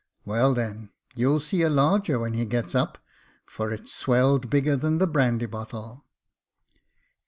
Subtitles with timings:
[0.25, 2.97] "Well, then, you'll see a larger when he gets up,
[3.45, 6.05] for it's swelled bigger than the brandy bottle.